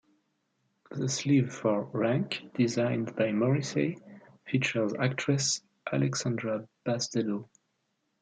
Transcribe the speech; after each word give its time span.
The 0.89 1.07
sleeve 1.07 1.53
for 1.53 1.83
"Rank", 1.93 2.41
designed 2.55 3.15
by 3.15 3.31
Morrissey, 3.31 3.99
features 4.47 4.93
actress 4.99 5.61
Alexandra 5.93 6.67
Bastedo. 6.83 7.47